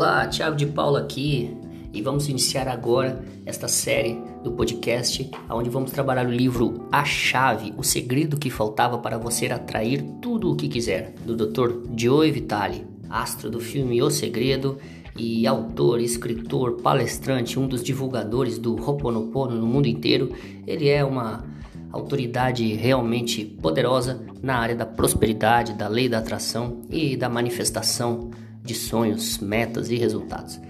[0.00, 1.54] Olá, Thiago de Paula aqui
[1.92, 7.74] e vamos iniciar agora esta série do podcast onde vamos trabalhar o livro A Chave,
[7.76, 11.82] o segredo que faltava para você atrair tudo o que quiser, do Dr.
[11.94, 14.78] Joe Vitale, astro do filme O Segredo
[15.14, 20.34] e autor, escritor, palestrante, um dos divulgadores do Ho'oponopono no mundo inteiro.
[20.66, 21.44] Ele é uma
[21.92, 28.30] autoridade realmente poderosa na área da prosperidade, da lei da atração e da manifestação
[28.70, 30.60] de sonhos, metas e resultados.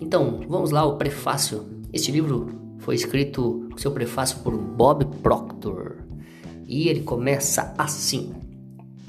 [0.00, 1.64] Então, vamos lá, o prefácio.
[1.92, 5.96] Este livro foi escrito, seu prefácio por Bob Proctor.
[6.66, 8.32] E ele começa assim: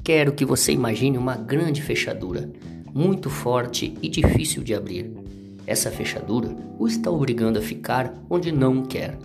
[0.02, 2.50] Quero que você imagine uma grande fechadura,
[2.92, 5.12] muito forte e difícil de abrir.
[5.64, 9.16] Essa fechadura o está obrigando a ficar onde não quer.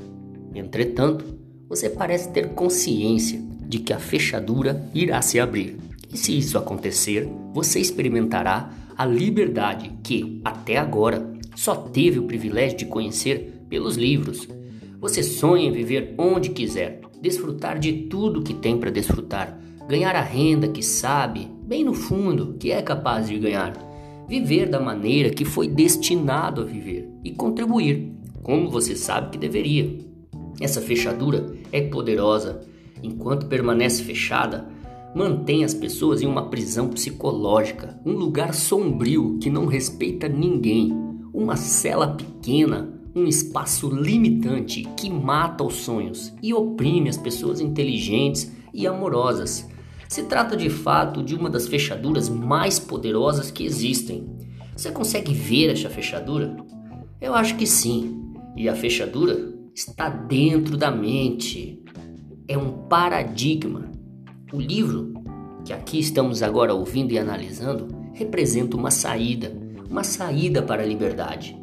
[0.54, 1.26] Entretanto,
[1.68, 5.78] você parece ter consciência de que a fechadura irá se abrir.
[6.14, 12.78] E se isso acontecer, você experimentará a liberdade que, até agora, só teve o privilégio
[12.78, 14.48] de conhecer pelos livros.
[15.00, 20.22] Você sonha em viver onde quiser, desfrutar de tudo que tem para desfrutar, ganhar a
[20.22, 23.74] renda que sabe, bem no fundo, que é capaz de ganhar,
[24.28, 29.98] viver da maneira que foi destinado a viver e contribuir, como você sabe que deveria.
[30.60, 32.62] Essa fechadura é poderosa.
[33.04, 34.68] Enquanto permanece fechada,
[35.16, 40.92] mantém as pessoas em uma prisão psicológica, um lugar sombrio que não respeita ninguém,
[41.34, 48.52] uma cela pequena, um espaço limitante que mata os sonhos e oprime as pessoas inteligentes
[48.74, 49.66] e amorosas.
[50.10, 54.30] Se trata de fato de uma das fechaduras mais poderosas que existem.
[54.76, 56.58] Você consegue ver essa fechadura?
[57.22, 58.22] Eu acho que sim.
[58.58, 61.82] E a fechadura está dentro da mente.
[62.48, 63.95] É um paradigma.
[64.54, 65.14] O livro
[65.66, 69.52] que aqui estamos agora ouvindo e analisando representa uma saída,
[69.90, 71.58] uma saída para a liberdade.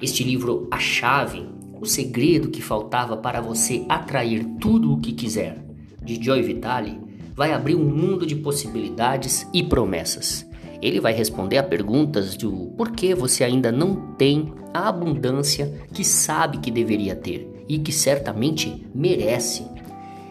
[0.00, 1.48] Este livro, A Chave,
[1.80, 5.64] o segredo que faltava para você atrair tudo o que quiser,
[6.02, 7.00] de Joy Vitale,
[7.36, 10.44] vai abrir um mundo de possibilidades e promessas.
[10.82, 16.58] Ele vai responder a perguntas do porquê você ainda não tem a abundância que sabe
[16.58, 19.71] que deveria ter e que certamente merece.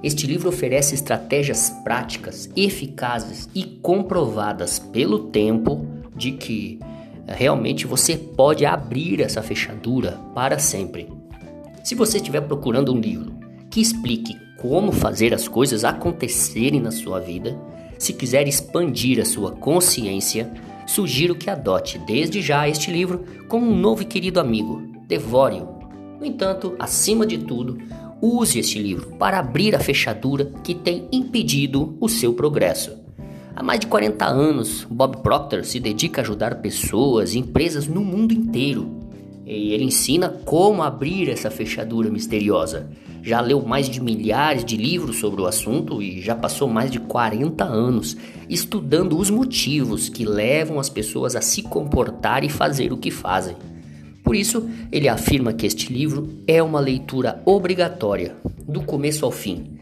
[0.04, 5.86] Este livro oferece estratégias práticas, eficazes e comprovadas pelo tempo
[6.16, 6.80] de que
[7.28, 11.08] eh, realmente você pode abrir essa fechadura para sempre.
[11.84, 13.34] Se você estiver procurando um livro
[13.70, 17.56] que explique como fazer as coisas acontecerem na sua vida,
[17.98, 20.52] se quiser expandir a sua consciência,
[20.88, 24.82] sugiro que adote desde já este livro como um novo e querido amigo.
[25.08, 25.80] Devore-o.
[26.20, 27.80] No entanto, acima de tudo,
[28.22, 32.92] use este livro para abrir a fechadura que tem impedido o seu progresso.
[33.56, 38.02] Há mais de 40 anos, Bob Proctor se dedica a ajudar pessoas e empresas no
[38.02, 38.90] mundo inteiro.
[39.46, 42.90] E ele ensina como abrir essa fechadura misteriosa
[43.24, 47.00] já leu mais de milhares de livros sobre o assunto e já passou mais de
[47.00, 48.18] 40 anos
[48.50, 53.56] estudando os motivos que levam as pessoas a se comportar e fazer o que fazem.
[54.32, 58.34] Por isso, ele afirma que este livro é uma leitura obrigatória,
[58.66, 59.78] do começo ao fim.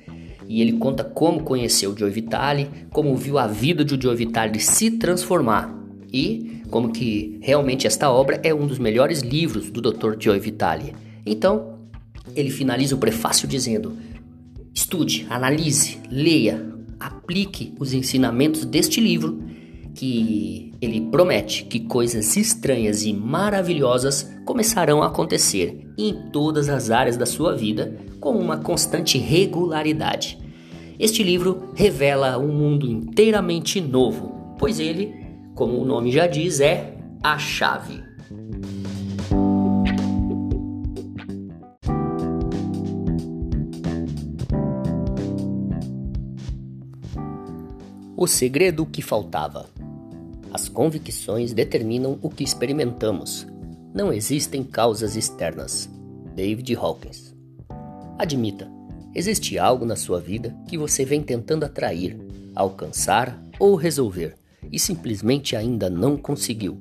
[0.48, 4.90] E ele conta como conheceu Joe Vitale, como viu a vida de Joe Vitale se
[4.90, 5.72] transformar
[6.12, 10.16] e como que realmente esta obra é um dos melhores livros do Dr.
[10.20, 10.96] Joe Vitale.
[11.24, 11.78] Então,
[12.36, 13.96] ele finaliza o prefácio dizendo:
[14.74, 19.44] estude, analise, leia, aplique os ensinamentos deste livro,
[19.96, 27.18] que ele promete que coisas estranhas e maravilhosas começarão a acontecer em todas as áreas
[27.18, 30.38] da sua vida com uma constante regularidade.
[30.98, 35.14] Este livro revela um mundo inteiramente novo, pois ele,
[35.56, 38.04] como o nome já diz, é a chave.
[48.18, 49.79] O segredo que faltava.
[50.52, 53.46] As convicções determinam o que experimentamos.
[53.94, 55.88] Não existem causas externas.
[56.36, 57.36] David Hawkins.
[58.18, 58.70] Admita,
[59.14, 62.18] existe algo na sua vida que você vem tentando atrair,
[62.56, 64.36] alcançar ou resolver
[64.72, 66.80] e simplesmente ainda não conseguiu.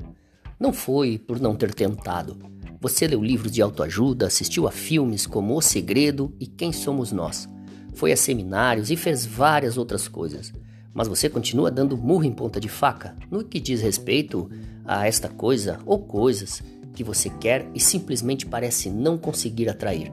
[0.59, 2.37] Não foi por não ter tentado.
[2.81, 7.49] Você leu livros de autoajuda, assistiu a filmes como O Segredo e Quem Somos Nós.
[7.94, 10.53] Foi a seminários e fez várias outras coisas
[10.99, 14.50] mas você continua dando murro em ponta de faca no que diz respeito
[14.85, 16.61] a esta coisa ou coisas
[16.93, 20.12] que você quer e simplesmente parece não conseguir atrair.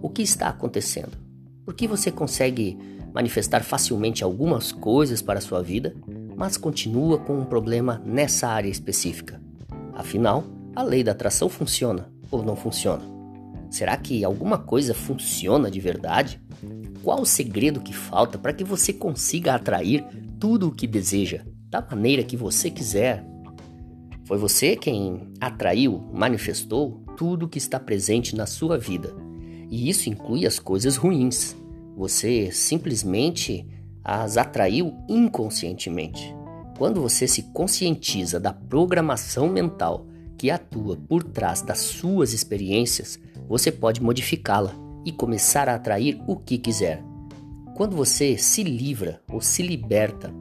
[0.00, 1.12] O que está acontecendo?
[1.62, 2.78] Por que você consegue
[3.12, 5.94] manifestar facilmente algumas coisas para a sua vida,
[6.34, 9.38] mas continua com um problema nessa área específica?
[9.92, 10.42] Afinal,
[10.74, 13.02] a lei da atração funciona ou não funciona?
[13.68, 16.40] Será que alguma coisa funciona de verdade?
[17.04, 20.06] Qual o segredo que falta para que você consiga atrair
[20.40, 23.22] tudo o que deseja, da maneira que você quiser?
[24.24, 29.14] Foi você quem atraiu, manifestou tudo o que está presente na sua vida.
[29.70, 31.54] E isso inclui as coisas ruins.
[31.94, 33.68] Você simplesmente
[34.02, 36.34] as atraiu inconscientemente.
[36.78, 40.06] Quando você se conscientiza da programação mental
[40.38, 46.36] que atua por trás das suas experiências, você pode modificá-la e começar a atrair o
[46.36, 47.02] que quiser.
[47.76, 50.32] Quando você se livra ou se liberta,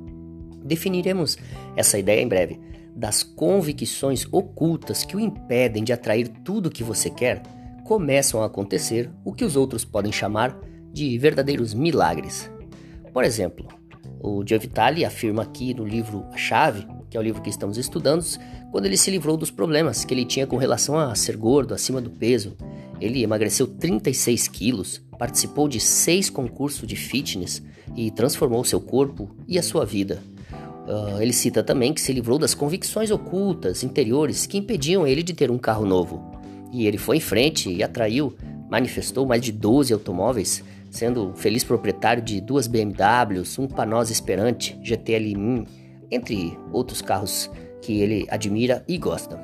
[0.64, 1.38] definiremos
[1.76, 2.60] essa ideia em breve,
[2.96, 7.42] das convicções ocultas que o impedem de atrair tudo o que você quer,
[7.84, 10.58] começam a acontecer o que os outros podem chamar
[10.92, 12.50] de verdadeiros milagres.
[13.12, 13.68] Por exemplo,
[14.20, 17.78] o Joe Vitale afirma aqui no livro A Chave, que é o livro que estamos
[17.78, 18.24] estudando,
[18.72, 22.00] quando ele se livrou dos problemas que ele tinha com relação a ser gordo, acima
[22.00, 22.56] do peso.
[23.04, 27.62] Ele emagreceu 36 quilos, participou de seis concursos de fitness
[27.98, 30.24] e transformou seu corpo e a sua vida.
[30.88, 35.34] Uh, ele cita também que se livrou das convicções ocultas, interiores, que impediam ele de
[35.34, 36.24] ter um carro novo.
[36.72, 38.38] E ele foi em frente e atraiu,
[38.70, 45.66] manifestou mais de 12 automóveis sendo feliz proprietário de duas BMWs, um Panosa Esperante, GTL,
[46.10, 47.50] entre outros carros
[47.82, 49.38] que ele admira e gosta.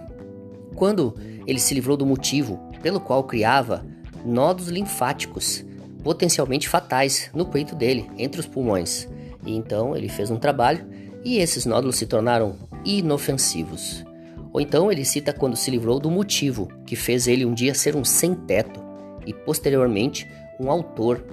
[0.75, 1.15] Quando
[1.49, 3.85] ele se livrou do motivo pelo qual criava
[4.25, 5.65] nodos linfáticos
[6.03, 9.07] potencialmente fatais no peito dele, entre os pulmões.
[9.45, 10.85] E então ele fez um trabalho
[11.23, 12.55] e esses nódulos se tornaram
[12.85, 14.05] inofensivos.
[14.51, 17.95] Ou então ele cita quando se livrou do motivo que fez ele um dia ser
[17.95, 18.81] um sem-teto
[19.25, 20.27] e posteriormente
[20.59, 21.23] um autor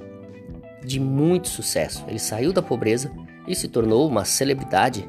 [0.84, 2.04] de muito sucesso.
[2.08, 3.10] Ele saiu da pobreza
[3.46, 5.08] e se tornou uma celebridade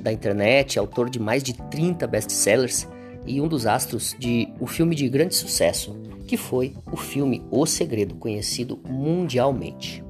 [0.00, 2.86] da internet, autor de mais de 30 best-sellers
[3.26, 7.66] e um dos astros de um filme de grande sucesso, que foi o filme O
[7.66, 10.02] Segredo, conhecido mundialmente.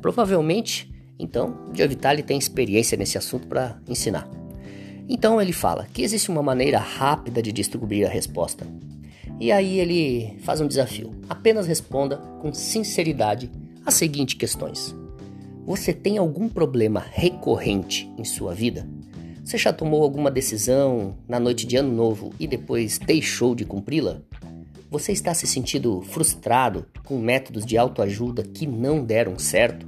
[0.00, 4.28] Provavelmente, então, Joe Vitale tem experiência nesse assunto para ensinar.
[5.08, 8.66] Então ele fala que existe uma maneira rápida de descobrir a resposta.
[9.38, 11.10] E aí ele faz um desafio.
[11.28, 13.50] Apenas responda com sinceridade
[13.84, 14.94] as seguintes questões:
[15.66, 18.88] Você tem algum problema recorrente em sua vida?
[19.44, 24.22] Você já tomou alguma decisão na noite de Ano Novo e depois deixou de cumpri-la?
[24.90, 29.86] Você está se sentindo frustrado com métodos de autoajuda que não deram certo?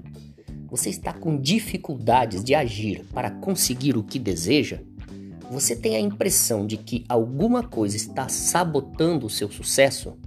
[0.69, 4.81] Você está com dificuldades de agir para conseguir o que deseja?
[5.51, 10.19] Você tem a impressão de que alguma coisa está sabotando o seu sucesso?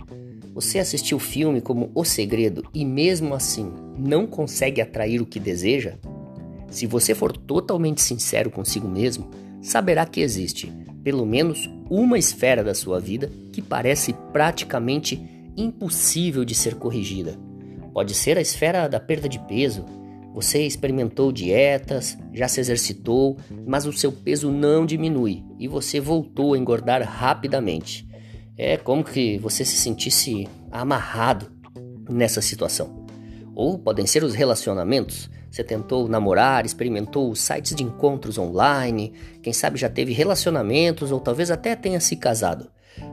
[0.56, 5.40] Você assistiu o filme como O Segredo e mesmo assim não consegue atrair o que
[5.40, 6.00] deseja?
[6.70, 9.30] Se você for totalmente sincero consigo mesmo,
[9.62, 10.72] saberá que existe
[11.04, 15.22] pelo menos uma esfera da sua vida que parece praticamente
[15.56, 17.38] impossível de ser corrigida.
[17.94, 19.86] Pode ser a esfera da perda de peso.
[20.34, 26.54] Você experimentou dietas, já se exercitou, mas o seu peso não diminui e você voltou
[26.54, 28.08] a engordar rapidamente.
[28.56, 31.52] É como que você se sentisse amarrado
[32.10, 33.06] nessa situação.
[33.56, 35.30] Ou podem ser os relacionamentos.
[35.50, 41.50] Você tentou namorar, experimentou sites de encontros online, quem sabe já teve relacionamentos ou talvez
[41.50, 42.70] até tenha se casado.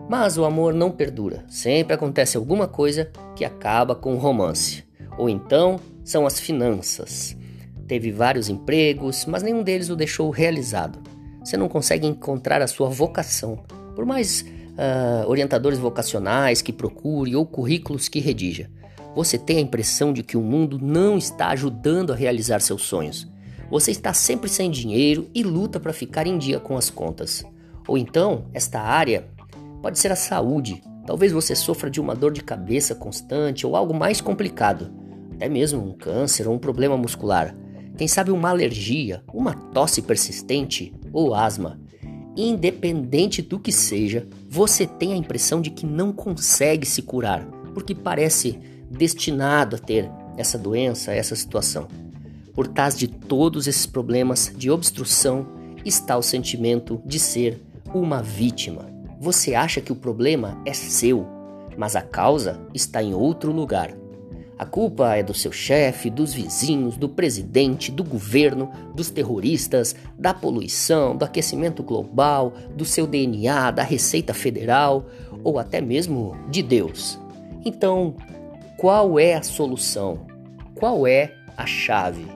[0.09, 1.45] Mas o amor não perdura.
[1.49, 4.85] Sempre acontece alguma coisa que acaba com o romance.
[5.17, 7.37] Ou então são as finanças.
[7.87, 10.99] Teve vários empregos, mas nenhum deles o deixou realizado.
[11.45, 13.65] Você não consegue encontrar a sua vocação.
[13.95, 14.45] Por mais
[14.77, 18.71] uh, orientadores vocacionais que procure ou currículos que redija.
[19.17, 23.27] Você tem a impressão de que o mundo não está ajudando a realizar seus sonhos.
[23.71, 27.43] Você está sempre sem dinheiro e luta para ficar em dia com as contas.
[27.89, 29.27] Ou então, esta área
[29.81, 30.83] pode ser a saúde.
[31.07, 34.93] Talvez você sofra de uma dor de cabeça constante ou algo mais complicado,
[35.35, 37.57] até mesmo um câncer ou um problema muscular.
[37.97, 41.81] Quem sabe uma alergia, uma tosse persistente ou asma
[42.37, 47.43] independente do que seja, você tem a impressão de que não consegue se curar,
[47.73, 51.89] porque parece destinado a ter essa doença, essa situação.
[52.55, 55.47] Por trás de todos esses problemas de obstrução
[55.85, 57.63] está o sentimento de ser
[57.95, 58.87] uma vítima.
[59.21, 61.27] Você acha que o problema é seu,
[61.77, 63.95] mas a causa está em outro lugar.
[64.59, 70.33] A culpa é do seu chefe, dos vizinhos, do presidente, do governo, dos terroristas, da
[70.33, 75.07] poluição, do aquecimento global, do seu DNA, da Receita Federal
[75.45, 77.19] ou até mesmo de Deus.
[77.67, 78.17] Então,
[78.79, 80.27] qual é a solução?
[80.75, 82.27] Qual é a chave?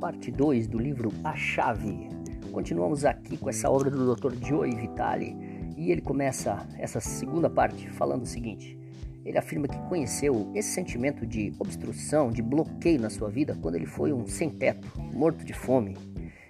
[0.00, 2.08] Parte 2 do livro A Chave.
[2.50, 4.34] Continuamos aqui com essa obra do Dr.
[4.44, 5.36] Joey Vitale
[5.76, 8.76] e ele começa essa segunda parte falando o seguinte:
[9.24, 13.86] ele afirma que conheceu esse sentimento de obstrução, de bloqueio na sua vida quando ele
[13.86, 15.96] foi um sem-teto, morto de fome,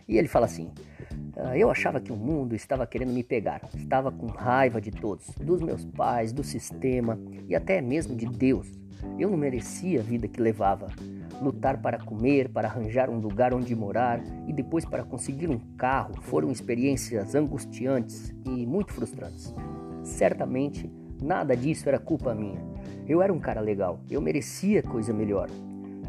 [0.09, 0.71] e ele fala assim:
[1.37, 5.29] ah, Eu achava que o mundo estava querendo me pegar, estava com raiva de todos,
[5.41, 8.69] dos meus pais, do sistema e até mesmo de Deus.
[9.19, 10.89] Eu não merecia a vida que levava.
[11.41, 16.15] Lutar para comer, para arranjar um lugar onde morar e depois para conseguir um carro
[16.23, 19.55] foram experiências angustiantes e muito frustrantes.
[20.03, 20.91] Certamente
[21.23, 22.61] Nada disso era culpa minha.
[23.09, 25.49] Eu era um cara legal, eu merecia coisa melhor.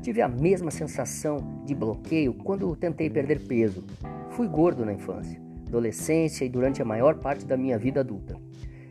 [0.08, 3.84] Tive a mesma sensação de bloqueio quando tentei perder peso.
[4.30, 5.38] Fui gordo na infância,
[5.68, 8.40] adolescência e durante a maior parte da minha vida adulta.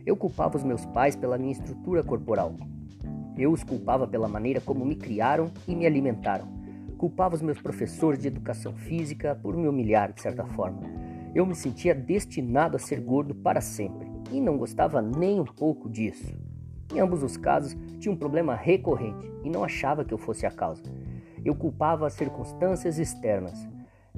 [0.05, 2.55] Eu culpava os meus pais pela minha estrutura corporal.
[3.35, 6.47] Eu os culpava pela maneira como me criaram e me alimentaram.
[6.99, 10.81] Culpava os meus professores de educação física por me humilhar de certa forma.
[11.33, 15.89] Eu me sentia destinado a ser gordo para sempre e não gostava nem um pouco
[15.89, 16.31] disso.
[16.93, 20.51] Em ambos os casos, tinha um problema recorrente e não achava que eu fosse a
[20.51, 20.83] causa.
[21.47, 23.65] Eu culpava as circunstâncias externas.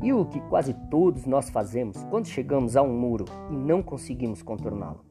[0.01, 4.41] E o que quase todos nós fazemos quando chegamos a um muro e não conseguimos
[4.41, 5.05] contorná-lo.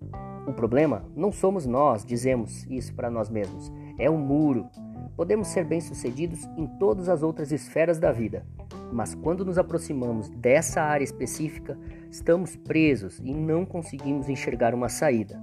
[0.44, 4.68] O problema não somos nós, dizemos isso para nós mesmos, é o muro.
[5.16, 8.44] Podemos ser bem-sucedidos em todas as outras esferas da vida,
[8.92, 11.78] mas quando nos aproximamos dessa área específica,
[12.10, 15.40] estamos presos e não conseguimos enxergar uma saída.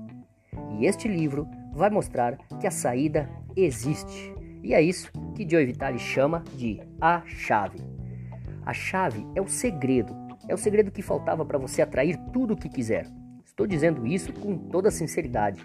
[0.77, 4.35] E este livro vai mostrar que a saída existe.
[4.65, 7.77] E é isso que Joe Vitale chama de a chave.
[8.65, 10.15] A chave é o segredo,
[10.50, 13.05] é o segredo que faltava para você atrair tudo o que quiser.
[13.45, 15.63] Estou dizendo isso com toda sinceridade.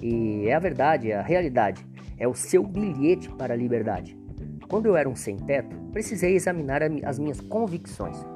[0.00, 1.86] E é a verdade, é a realidade,
[2.18, 4.18] é o seu bilhete para a liberdade.
[4.68, 8.26] Quando eu era um sem-teto, precisei examinar as minhas convicções.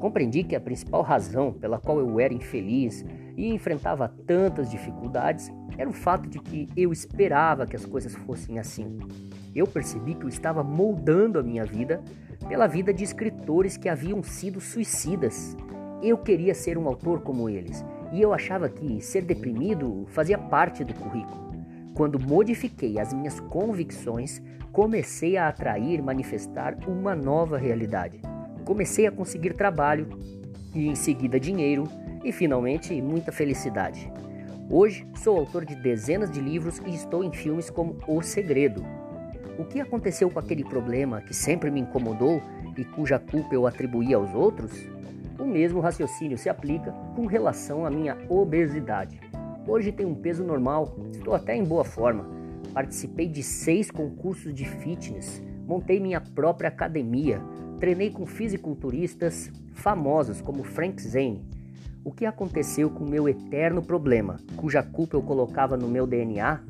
[0.00, 3.04] Compreendi que a principal razão pela qual eu era infeliz
[3.36, 8.58] e enfrentava tantas dificuldades era o fato de que eu esperava que as coisas fossem
[8.58, 8.98] assim.
[9.54, 12.02] Eu percebi que eu estava moldando a minha vida
[12.48, 15.56] pela vida de escritores que haviam sido suicidas.
[16.02, 20.84] Eu queria ser um autor como eles e eu achava que ser deprimido fazia parte
[20.84, 21.52] do currículo.
[21.94, 24.42] Quando modifiquei as minhas convicções,
[24.72, 28.20] comecei a atrair e manifestar uma nova realidade.
[28.64, 30.08] Comecei a conseguir trabalho
[30.74, 31.84] e em seguida dinheiro
[32.24, 34.10] e finalmente muita felicidade.
[34.70, 38.82] Hoje sou autor de dezenas de livros e estou em filmes como O Segredo.
[39.58, 42.40] O que aconteceu com aquele problema que sempre me incomodou
[42.76, 44.72] e cuja culpa eu atribuía aos outros?
[45.38, 49.20] O mesmo raciocínio se aplica com relação à minha obesidade.
[49.66, 52.26] Hoje tenho um peso normal, estou até em boa forma.
[52.72, 57.42] Participei de seis concursos de fitness, montei minha própria academia,
[57.78, 61.44] treinei com fisiculturistas famosos como Frank Zane.
[62.02, 66.60] O que aconteceu com o meu eterno problema, cuja culpa eu colocava no meu DNA?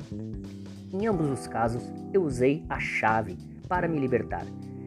[0.93, 1.83] Em ambos os casos,
[2.13, 3.35] eu usei a chave
[3.67, 4.45] para me libertar.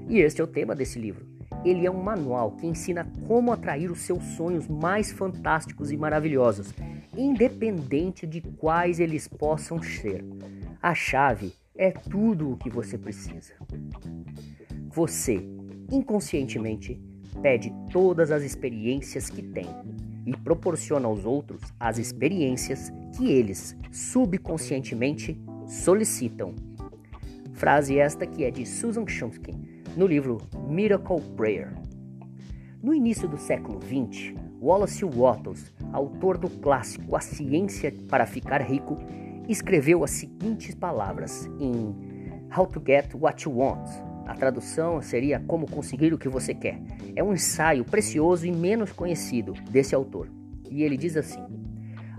[0.09, 1.27] E este é o tema desse livro.
[1.65, 6.73] Ele é um manual que ensina como atrair os seus sonhos mais fantásticos e maravilhosos
[7.17, 10.25] independente de quais eles possam ser.
[10.83, 13.55] A chave é tudo o que você precisa.
[14.89, 15.47] Você,
[15.91, 17.01] inconscientemente,
[17.43, 19.67] pede todas as experiências que tem
[20.27, 26.55] e proporciona aos outros as experiências que eles subconscientemente solicitam.
[27.53, 29.53] Frase esta que é de Susan Chomsky
[29.97, 31.73] no livro Miracle Prayer.
[32.83, 38.99] No início do século XX, Wallace Wattles, autor do clássico A Ciência para Ficar Rico,
[39.49, 41.95] escreveu as seguintes palavras em
[42.57, 43.89] How to Get What You Want.
[44.27, 46.81] A tradução seria Como Conseguir o que Você Quer.
[47.15, 50.29] É um ensaio precioso e menos conhecido desse autor.
[50.71, 51.41] E ele diz assim: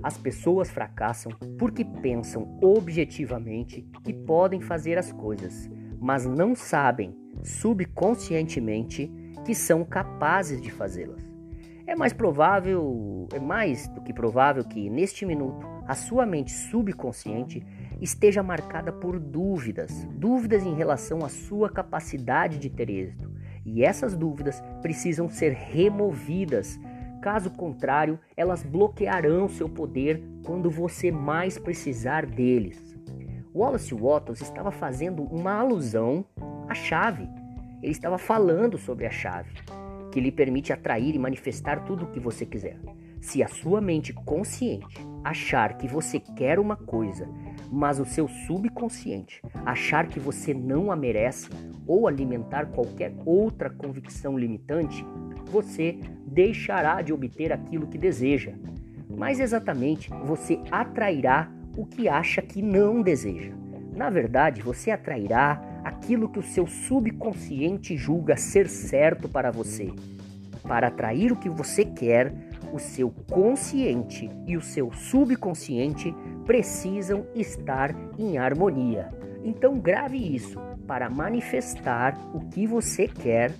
[0.08, 9.12] As pessoas fracassam porque pensam objetivamente que podem fazer as coisas, mas não sabem subconscientemente
[9.46, 11.22] que são capazes de fazê-las.
[11.86, 17.62] É mais provável, é mais do que provável que neste minuto a sua mente subconsciente
[18.00, 23.30] esteja marcada por dúvidas, dúvidas em relação à sua capacidade de ter êxito.
[23.66, 26.80] E essas dúvidas precisam ser removidas.
[27.27, 32.98] Caso contrário, elas bloquearão seu poder quando você mais precisar deles.
[33.53, 36.24] Wallace Wattles estava fazendo uma alusão
[36.69, 37.27] à chave.
[37.84, 39.51] Ele estava falando sobre a chave
[40.10, 42.79] que lhe permite atrair e manifestar tudo o que você quiser.
[43.19, 47.27] Se a sua mente consciente achar que você quer uma coisa,
[47.69, 51.50] mas o seu subconsciente achar que você não a merece
[51.86, 55.05] ou alimentar qualquer outra convicção limitante,
[55.48, 58.54] você deixará de obter aquilo que deseja.
[59.10, 63.51] Mais exatamente, você atrairá o que acha que não deseja.
[63.96, 69.92] Na verdade, você atrairá aquilo que o seu subconsciente julga ser certo para você.
[70.63, 72.34] Para atrair o que você quer,
[72.74, 76.13] o seu consciente e o seu subconsciente
[76.46, 79.10] precisam estar em harmonia.
[79.44, 80.60] Então grave isso.
[80.86, 83.51] Para manifestar o que você quer,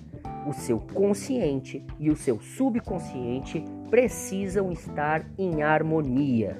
[0.48, 6.56] o seu consciente e o seu subconsciente precisam estar em harmonia.